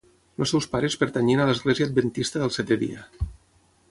Els 0.43 0.53
seus 0.53 0.67
pares 0.71 0.95
pertanyien 1.01 1.43
a 1.43 1.45
l'Església 1.51 1.87
Adventista 1.91 2.43
del 2.45 2.53
Setè 2.57 2.81
Dia. 2.87 3.07